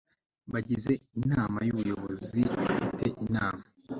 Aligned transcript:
bagize 0.51 0.91
inama 1.19 1.57
y 1.67 1.71
ubuyobozi 1.73 2.41
bafite 2.63 3.05
inama 3.25 3.63